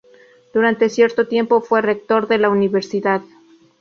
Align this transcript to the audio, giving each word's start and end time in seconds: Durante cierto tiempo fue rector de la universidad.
Durante 0.51 0.89
cierto 0.89 1.27
tiempo 1.27 1.61
fue 1.61 1.79
rector 1.83 2.27
de 2.27 2.39
la 2.39 2.49
universidad. 2.49 3.21